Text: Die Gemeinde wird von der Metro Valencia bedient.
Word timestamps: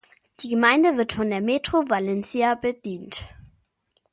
Die 0.39 0.49
Gemeinde 0.49 0.97
wird 0.97 1.13
von 1.13 1.29
der 1.29 1.41
Metro 1.41 1.87
Valencia 1.87 2.55
bedient. 2.55 3.25